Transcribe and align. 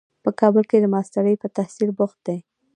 په 0.23 0.29
کابل 0.39 0.63
کې 0.69 0.77
د 0.79 0.85
ماسټرۍ 0.93 1.35
په 1.39 1.47
تحصیل 1.57 1.89
بوخت 1.97 2.19
دی. 2.27 2.39